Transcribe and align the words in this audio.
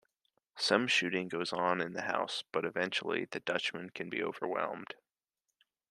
Some 0.57 0.87
shooting 0.87 1.27
goes 1.27 1.53
on 1.53 1.79
in 1.79 1.93
the 1.93 2.01
house, 2.01 2.43
but 2.51 2.65
eventually 2.65 3.25
the 3.25 3.39
Dutchman 3.39 3.91
can 3.91 4.09
be 4.09 4.23
overwhelmed. 4.23 4.95